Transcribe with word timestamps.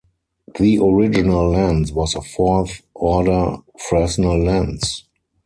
The 0.59 0.79
original 0.79 1.51
lens 1.51 1.91
was 1.91 2.15
a 2.15 2.23
Fourth 2.23 2.81
Order 2.95 3.57
Fresnel 3.77 4.43
lens. 4.43 5.03